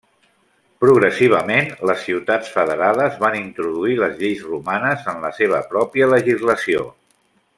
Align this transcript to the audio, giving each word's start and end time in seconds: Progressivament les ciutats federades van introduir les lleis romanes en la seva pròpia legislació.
Progressivament 0.83 1.67
les 1.89 2.05
ciutats 2.07 2.49
federades 2.55 3.19
van 3.25 3.37
introduir 3.41 3.99
les 4.01 4.17
lleis 4.23 4.43
romanes 4.53 5.05
en 5.15 5.23
la 5.27 5.33
seva 5.43 5.61
pròpia 5.75 6.11
legislació. 6.15 6.83